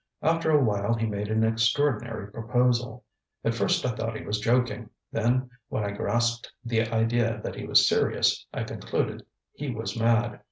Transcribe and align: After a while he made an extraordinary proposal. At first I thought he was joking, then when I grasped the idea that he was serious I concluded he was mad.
After 0.23 0.49
a 0.49 0.63
while 0.63 0.95
he 0.95 1.05
made 1.05 1.27
an 1.27 1.43
extraordinary 1.43 2.31
proposal. 2.31 3.05
At 3.43 3.53
first 3.53 3.85
I 3.85 3.91
thought 3.91 4.17
he 4.17 4.25
was 4.25 4.39
joking, 4.39 4.89
then 5.11 5.51
when 5.69 5.83
I 5.83 5.91
grasped 5.91 6.51
the 6.65 6.81
idea 6.91 7.39
that 7.43 7.53
he 7.53 7.67
was 7.67 7.87
serious 7.87 8.47
I 8.51 8.63
concluded 8.63 9.21
he 9.53 9.69
was 9.69 9.95
mad. 9.95 10.39